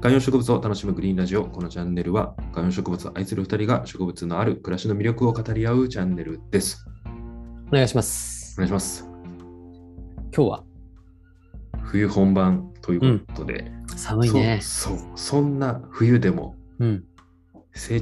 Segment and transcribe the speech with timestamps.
[0.00, 1.44] 観葉植物を楽しむグリーンラジオ。
[1.44, 6.86] このチャンネルは観葉植物を愛する2人が植物のある暮らしの魅力を語り合うチャンネルです。
[7.68, 8.62] お願いしますお。
[8.62, 9.04] 願いします。
[10.34, 10.64] 今日は？
[11.84, 14.60] 冬本番ということで、寒いね。
[14.62, 17.04] そうそんな冬でもうん。
[17.72, 18.00] 成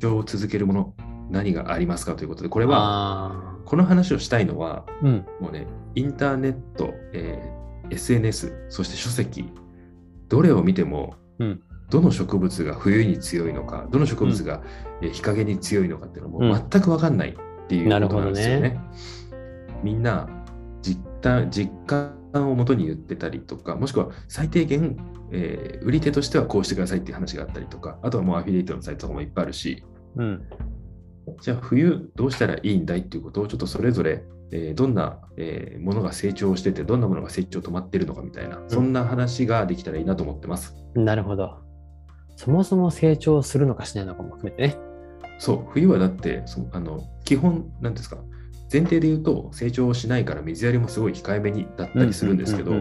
[0.00, 0.94] 長を続けるもの
[1.30, 5.26] 何がありますかということで、これはあこの話をしたいのはーうん。
[5.40, 9.52] もうね、インターネット、えー SNS、そして書籍、
[10.32, 14.62] どれを見ても、うんどの植物が冬に強いのか、どの植物が
[15.02, 18.70] えー日陰に強いのかっていうのうんも全く分かんないっていうことなんですよね。
[18.70, 18.82] な
[19.84, 20.26] みんな
[20.80, 24.96] 実感実感をもとに言ってたりとか、もしくは最低限、
[25.32, 29.84] えー売り手としてはこうしてくださいっていう話があったりとか、あとはもうアフィリエイトのサイトとかもいっぱいあるし、
[30.16, 30.42] うん。
[31.42, 40.76] じゃあ冬どうしたらいいんだいっていうことをちょっとそれぞれ、えーどんな、えーものが成長しててどんなものが成長止まってるのかみたいな、そんな話ができたらいいなと思ってます。
[40.94, 41.58] なるほど。
[42.36, 44.76] そもそも成長するのかしないのかも含めてね。
[45.38, 48.18] そう冬はだってそあの基本なんですか
[48.72, 52.72] 前提で言うと成長しないから水やりもすごい控えめにだったりするんですけど、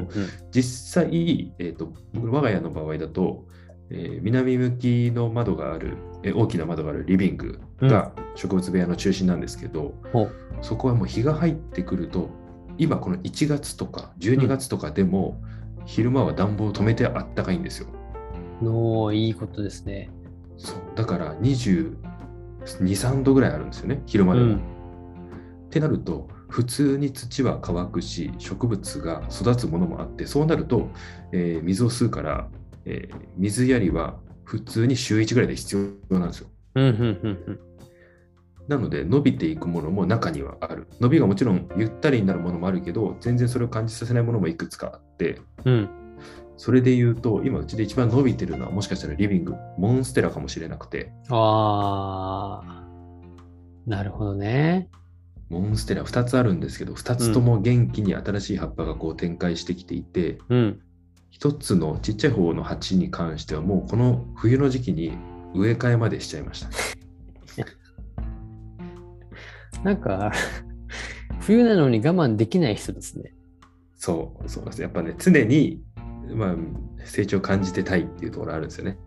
[0.51, 3.45] 実際、えー、と僕我が家の場合だと、
[3.89, 12.29] えー南向きの窓がある、えー大きな窓があるリビングが植物部屋の中心なんですけど、ほうそこはもう日が入ってくると
[12.77, 15.41] 今この1月とか12月とかでも、
[15.85, 17.87] 昼間は暖房を止めてあったかいんですよ。
[18.61, 20.09] のいいことですね。
[20.57, 21.95] そうだから22、
[22.65, 24.45] 3度ぐらいあるんですよね、昼間でも。
[24.47, 24.61] うん
[25.71, 30.89] ってなると普通に土は乾くし植物が育つものもあってそうなると、
[31.31, 32.49] えー水を吸うから、
[32.83, 36.47] えー水やりは普通に週1ぐらいで必要なんですよ。
[36.75, 37.59] うんうんうん
[38.71, 40.87] なので伸びていくものも中にはある。
[41.01, 45.73] 伸びがもちろんゆったりになるものもあるけど全然それを感じさせないものもいくつかあってうん。
[45.73, 45.89] うん。
[46.55, 52.87] それで言うと今うちで一番伸びてるのはもしかしたらリビングモンステラかもしれなくてああ。
[53.85, 54.89] なるほどね。
[55.49, 60.79] モンステラ2つあるんですけど2つとも元気に新しい葉っぱがこう展開してきていて、うん。
[61.29, 65.17] 一つのちっちゃい方の鉢に関してはもうこの冬の時期に
[65.53, 67.00] 植え替えまでしちゃいました。
[69.83, 70.31] なんか、
[71.41, 73.33] 冬なのに我慢できない人ですね。
[73.95, 74.81] そう、そうです。
[74.81, 75.81] やっぱね、常に、
[76.33, 76.55] まあ、
[77.05, 78.97] 成長を感じてたいっていうところあるんですよね。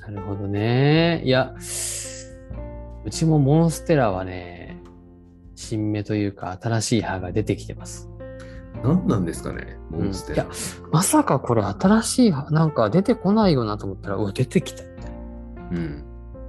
[0.00, 1.22] なるほどね。
[1.24, 1.54] いや、
[3.04, 4.80] うちもモンステラはね、
[5.54, 8.08] 新芽というか新しい葉が出てきてます。
[8.82, 10.44] 何なんですかね、モンステラ。
[10.44, 10.54] うんい
[10.92, 15.18] まさかこれ新しい葉なんか出てこないよなと思ったら、うわ、出てきたみたいな
[15.70, 16.04] うん。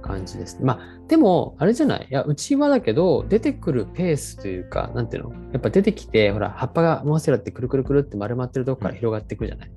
[0.06, 0.64] 感じですね。
[0.64, 2.06] まあ、でも、あれじゃない？
[2.10, 5.32] いや、うちはだけど、出てくるペースというか、なんていうの？
[5.52, 9.72] やっぱ出てきて、ほら、葉っぱがモンステラってくるくるくるって丸まってるとこから広がっていくじゃない、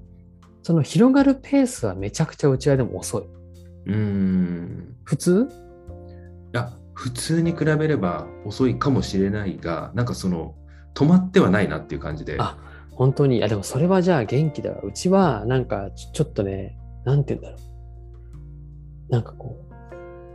[0.64, 3.24] その広がるペースはめちゃくちゃうちはでも遅い。
[3.88, 4.96] うーん。
[5.04, 5.48] 普通？
[6.54, 10.56] いや、普通に比べれば遅いかもしれないが、なんかその、
[10.94, 12.38] 止まってはないなっていう感じで。
[12.40, 12.58] あ
[12.92, 14.82] 本当に、いやでもそれはじゃあ元気だわ。
[14.82, 17.58] うちはなんかちょちょっとね、なんて言うんだろ
[19.10, 19.12] う。
[19.12, 19.67] なんかこう、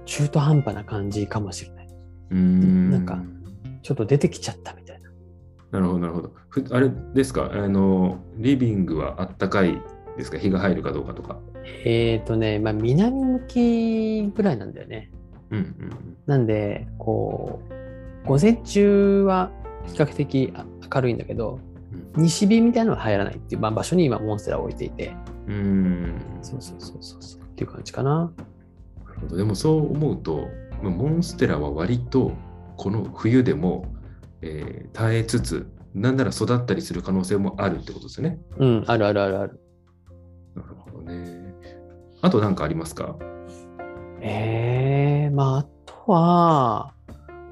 [0.05, 1.89] 中途半端な感じかもしれない。
[2.31, 2.91] うーん。
[2.91, 3.23] なんか
[3.83, 5.11] ちょっと出てきちゃったみたいな。
[5.73, 6.33] なるほど、なるほど。
[6.49, 9.81] ふあれですか、あの、リビングはあったかい
[10.17, 10.39] ですか？
[10.39, 11.39] 日が入るかどうかとか。
[11.85, 15.11] えーとね、まあ南向きぐらいなんだよね。
[15.51, 17.61] うんうんなんで、こ
[18.25, 19.51] う、午前中は
[19.87, 20.65] 比較的あ
[20.95, 25.15] 明るいんだけど、うん西日みたいなのは入らないっていう、まあ、場所に今モンステラを置いていて、
[25.47, 25.55] うん。
[25.55, 26.15] うーん。
[26.43, 28.33] そうそうそうそうそうっていう感じかな。
[29.27, 30.49] どでもそう思うと、
[30.83, 32.33] まあモンステラは割と
[32.77, 33.87] この冬でも、
[34.41, 38.39] えー耐えつつ、なんなら育ったりする可能性もあるってことですよね。
[38.59, 39.61] うん、あるあるあるある。
[40.55, 41.55] なるほどね。
[42.21, 43.17] あと何かありますか？
[44.21, 46.95] ええまあ、あとは、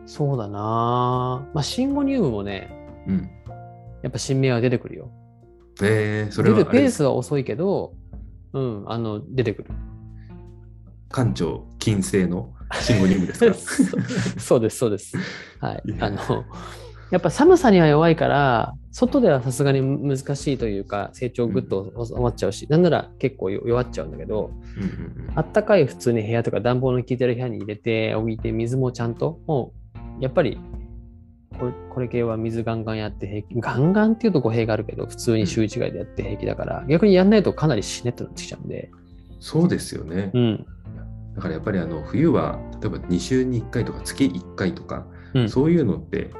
[0.06, 1.48] そうだな。
[1.54, 2.70] まあ、シンゴニウムもね、
[3.06, 3.30] うん。
[4.02, 5.10] やっぱ新芽は出てくるよ。
[5.82, 7.94] えー、それ出るペースは遅いけど、
[8.52, 9.70] うん、あの、出てくる。
[11.12, 13.54] 館長金星のシンゴニウムですか？
[14.40, 14.60] そう。
[14.60, 15.16] です、そうです。
[15.60, 15.82] はい。
[15.98, 16.18] あの、
[17.10, 24.88] やっぱ寒さには弱いから、外ではさすがに難しいというか、成長ぐっと収まっちゃうし、なんなら結構弱っちゃうんだけど、うんうん
[25.28, 25.32] うん。
[25.34, 29.72] あったかい普通に部屋とか暖房の効いてる部屋に入れておいて水もちゃんとも
[30.20, 30.58] うやっぱり
[31.58, 38.90] これこれ系は水ガンガンやって平気ガンガンっていうと語弊があるけど普通に週1回でやって平気だから、逆にやんないとかなり死ねってなってきちゃうんで。
[39.40, 40.30] そうですよね。
[40.34, 40.66] うん
[41.34, 46.32] だからやっぱりあの冬は例えば2週に1回とか月1回とか、うんそういうのって、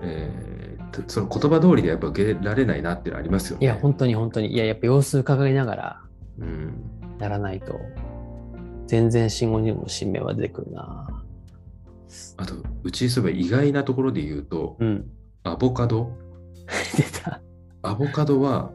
[0.00, 3.66] えーとその言葉通りでやっぱ受けられないなっていうのありますよね。
[3.66, 6.02] いや本当に本当にいややっぱ様子伺いながら
[6.38, 6.72] うん、
[7.20, 7.80] やらないと、
[8.86, 11.08] 全然信号にも新芽は出てくるな。
[12.36, 15.10] あと、うちそういえば意外なところで言うと、うん。
[15.42, 16.12] アボカド。
[16.96, 17.42] 出た。
[17.82, 18.72] アボカドは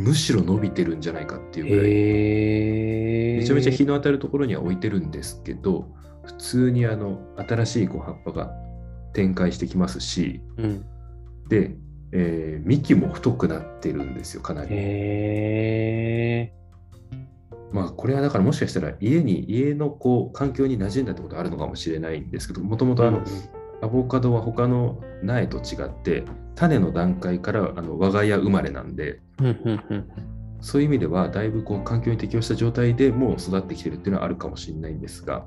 [0.00, 3.40] むしろ伸びてるんじゃないかっていうぐらい。
[3.40, 5.88] めちゃめちゃ日の当たるところには置いてるんですけど、
[6.24, 8.52] 普通にあの新しいこう葉っぱが
[9.12, 10.84] 展開してきますし、うん。
[11.48, 11.76] で、
[12.12, 14.70] えー幹も太くなってるんですよ、かなり。
[17.72, 23.22] まあ、これはだからもしかしたら家に、家のこう環境に馴染んだってことあるのかもしれないんですけど、もともとあの、
[23.82, 26.24] アボカドは他の苗と違って、
[26.54, 29.20] 種の段階からあの我が家生まれなんで、
[30.60, 35.46] そういう意味では、だいぶこう環境に適応した状態でもう育ってきてるっていうのはあるかもしれないんですが、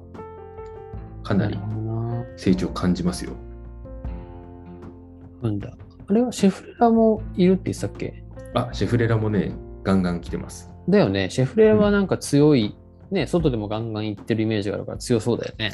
[1.24, 1.60] かなり。
[2.36, 3.34] 成長を感じますよ。
[5.42, 5.72] なんだ。
[6.08, 8.24] あれはシェフレラもいるって言ってたっけ？
[8.56, 9.52] あ、シェフレラもね、
[9.84, 10.72] ガンガン来てます。
[10.90, 11.30] だよね。
[11.30, 12.76] シェフレラはなんか強い、
[13.14, 15.74] ね、外でもガンガン行ってるイメージがあるから強そうだよね。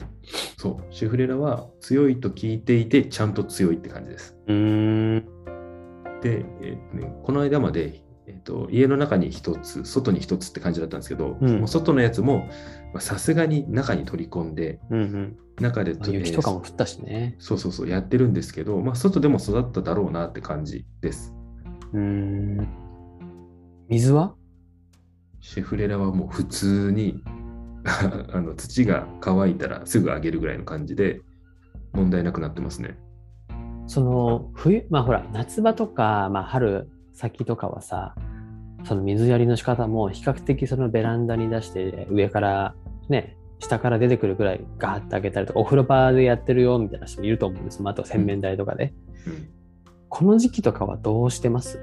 [0.57, 4.37] そう、シェフレラは強いと聞いていて、ちゃんと強いって感じです。
[4.47, 5.25] うーん。
[6.21, 12.49] で、えーね、この間まで、えーと、家の中に一つ、外に一つって感じだったんですけど、うんもう外のやつも
[12.93, 15.37] まあさすがに中に取り込んで、うんうん。
[15.61, 17.35] 中でまあ雪とかも降ったしね。
[17.39, 21.33] そうそうそう、やってるんですけど、まあ、外でも育っただろうなって感じです。
[21.93, 22.67] うーん。
[23.87, 24.35] 水は？
[25.41, 27.23] シェフレラはもう普通に
[28.33, 31.21] あの土が乾いたらすぐあげるぐらいの感じで
[31.93, 32.97] 問題なくなってますね。
[33.87, 38.15] その冬、まあほら、夏場とか、まあ春先とかはさ、
[38.83, 42.75] その水やりの仕方も比較的そのベランダに出して上から
[43.07, 47.81] ね、下から出てくるぐらいガーッてあげたりとか、お風呂場でやってるよみたいな人もいると思うんです。
[47.81, 48.93] まあ、あと洗面台とかで。
[49.25, 49.59] うん
[50.11, 51.79] この時期とかはどうしてます？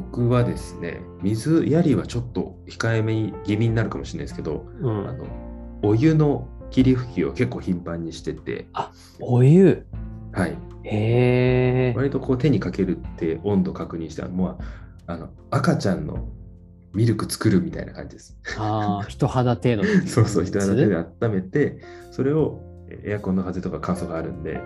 [0.00, 5.26] 僕はですね、水やりはちょっと控えめに気味になるかもしれないですけど、うんあの
[5.82, 8.66] お湯の霧吹きを結構頻繁にしてて、
[9.20, 9.86] お湯。
[10.32, 11.94] はい、へえ。
[11.96, 14.58] 割とこう手にかけるって温度確認して、もう
[15.06, 16.28] あの赤ちゃんの
[16.94, 18.38] ミルク作るみたいな感じです。
[18.58, 21.80] ああ、人肌程度そうそう、人肌手で温めて、
[22.10, 22.60] それを
[23.04, 24.60] エアコンの風とか乾燥があるんで、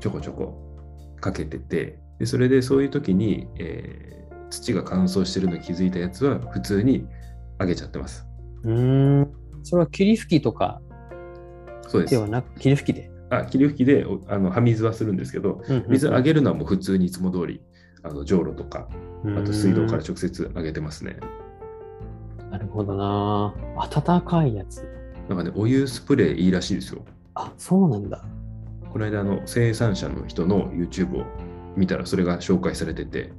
[0.00, 0.58] ちょこちょこ
[1.20, 7.06] かけてて、でそれでそういう時に、えー土が乾燥してるのに気づいたやつは普通に
[7.58, 8.26] あげちゃってます。
[8.64, 9.32] うーん。
[9.62, 10.80] それは霧吹きとか
[11.86, 12.08] そうで。
[12.08, 13.10] ですはなく、霧吹きで。
[13.30, 17.60] あ霧吹きでおあの葉水はするんですけど、水あげるのはもう普通にいつも通り、
[18.02, 18.88] あのじょうろとか、
[19.36, 21.18] あと水道から直接あげてますね。
[22.50, 23.54] なるほどな。
[23.90, 24.88] 暖かいやつ。
[25.28, 27.04] なんかね、お湯スプレーいいらしいですよ。
[27.34, 28.24] あ、そうなんだ。
[28.90, 31.26] この間あの生産者の人の YouTube を
[31.76, 33.32] 見たらそれが紹介されてて。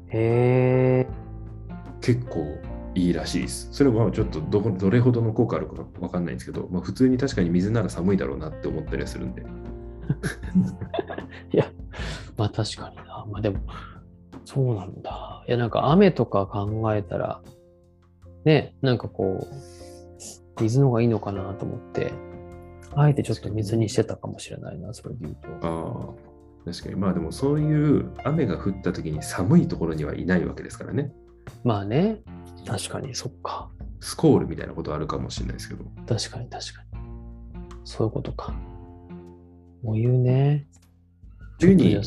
[2.01, 2.57] 結構
[2.95, 3.69] いいらしいです。
[3.71, 9.43] それはちょっとどこどれほどの効果あるかわかんないんですけど、まあ、普通に確かに水なら寒いだろうなって思ったりはするんで。
[11.53, 11.71] いや、
[12.37, 13.25] まあ確かにな。
[13.29, 13.59] まあでも、
[14.45, 15.43] そうなんだ。
[15.47, 17.41] いや、なんか雨とか考えたら、
[18.45, 19.45] ね、なんかこう、
[20.61, 22.11] 水の方がいいのかなと思って、
[22.95, 25.47] あえてちょっと水にしてたかもしれないな、それで言うと。
[25.67, 26.13] ああ、
[26.65, 26.95] 確かに。
[26.95, 31.11] まあでもそういう雨が降った時に寒いところにはいないわけですからね。
[31.63, 32.21] まあね、
[32.65, 33.69] 確かに、そっか。
[34.01, 35.83] スコールみたいなことあるかもしれないですけど。
[36.07, 36.99] 確かに、確かに。
[37.83, 38.53] そういうことか。
[39.83, 40.67] お湯ね。
[41.59, 41.99] 冬に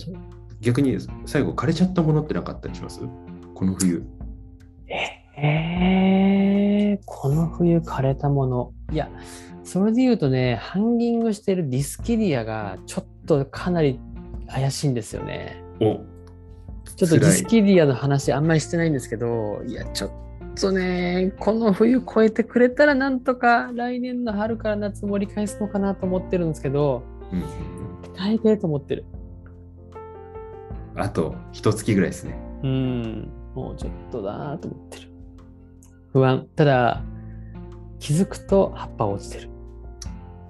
[0.61, 3.01] 逆に最後枯れちゃったものってなかったりします？
[3.55, 4.05] この冬。
[5.37, 8.73] えー、この冬枯れたもの。
[8.93, 9.11] いや、
[9.65, 13.99] それで言うとね、ハンギングしてるディスキディアがちょっとかなり
[14.53, 15.63] 怪しいんですよね。
[15.81, 16.01] お
[16.97, 20.11] ちょっとディスキディアの話あんまりしてないんですけど、いや、ちょっ
[20.61, 27.47] とね、この冬越えてくれたらなんとか来年の春から夏盛り返すのかなと思ってるんですけど、うんうん
[28.15, 29.07] 大抵と思ってる。
[30.95, 32.37] うん、あと一月ぐらいですね。
[32.63, 35.09] うん、もうちょっとだなと思ってる。
[36.13, 36.47] 不安。
[36.55, 37.03] ただ、
[37.99, 39.49] 気づくと葉っぱ落ちてる。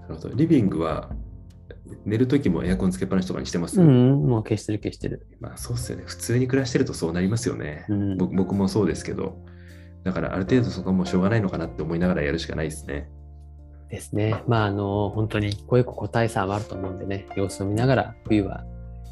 [0.03, 1.09] なるほどリビングは
[2.05, 5.27] 寝るときもエアコンつけっぱなしとかにしてます、うん、もう消してる消してる。
[5.41, 6.05] まあそうっすよね。
[6.07, 7.87] 普通に暮らしてるとそうなりますよね。
[7.89, 9.39] うん僕僕もそうですけど。
[10.05, 13.09] だからある程度そこはもうしょうがないのかなって思いながらやるしかないですね。
[13.89, 14.43] ですね。
[14.49, 18.65] まあ、あの、本当にこういう個体差もあると思うんでね、様子を見ながら冬は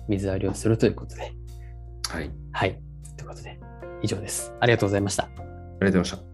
[0.08, 1.22] 水やりをするということで。
[1.22, 1.32] はい。
[2.10, 2.80] ありはい。
[3.16, 3.60] ということで、
[4.02, 4.52] 以上です。
[4.58, 5.25] ありがとうございました。
[5.25, 6.29] がとうございました。